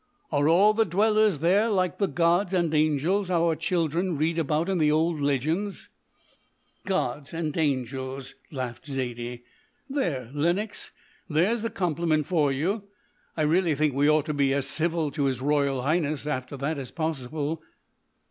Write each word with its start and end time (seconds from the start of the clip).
"Are 0.31 0.49
all 0.49 0.73
the 0.73 0.83
dwellers 0.83 1.41
there 1.41 1.69
like 1.69 1.99
the 1.99 2.07
gods 2.07 2.55
and 2.55 2.73
angels 2.73 3.29
our 3.29 3.55
children 3.55 4.17
read 4.17 4.39
about 4.39 4.67
in 4.67 4.79
the 4.79 4.91
old 4.91 5.19
legends?" 5.21 5.89
"Gods 6.87 7.35
and 7.35 7.55
angels!" 7.55 8.33
laughed 8.49 8.87
Zaidie. 8.87 9.43
"There, 9.87 10.31
Lenox, 10.33 10.89
there's 11.29 11.63
a 11.63 11.69
compliment 11.69 12.25
for 12.25 12.51
you. 12.51 12.85
I 13.37 13.43
really 13.43 13.75
think 13.75 13.93
we 13.93 14.09
ought 14.09 14.25
to 14.25 14.33
be 14.33 14.55
as 14.55 14.65
civil 14.65 15.11
to 15.11 15.25
his 15.25 15.39
Royal 15.39 15.83
Highness 15.83 16.25
after 16.25 16.57
that 16.57 16.79
as 16.79 16.89
possible." 16.89 17.61